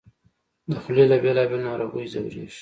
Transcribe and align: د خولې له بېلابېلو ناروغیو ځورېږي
د 0.69 0.71
خولې 0.81 1.05
له 1.11 1.17
بېلابېلو 1.23 1.65
ناروغیو 1.67 2.11
ځورېږي 2.13 2.45